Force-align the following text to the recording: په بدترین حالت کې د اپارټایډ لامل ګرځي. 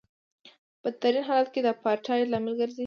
په 0.81 0.87
بدترین 0.91 1.23
حالت 1.29 1.47
کې 1.53 1.61
د 1.61 1.67
اپارټایډ 1.75 2.27
لامل 2.29 2.53
ګرځي. 2.61 2.79